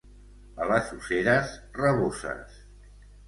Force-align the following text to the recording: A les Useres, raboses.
A 0.63 0.69
les 0.69 0.87
Useres, 0.95 1.53
raboses. 1.81 2.57